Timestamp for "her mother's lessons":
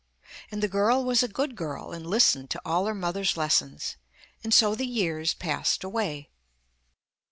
2.87-3.97